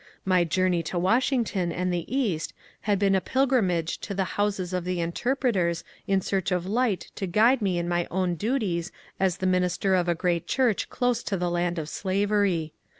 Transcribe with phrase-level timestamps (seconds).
[0.25, 4.83] My journey to Washington and the East had been a pilgrimage to the houses of
[4.83, 9.37] the interpret ers in search of light to g^de me in my own duties as
[9.37, 12.73] the minister of a great church close to the land of slavery.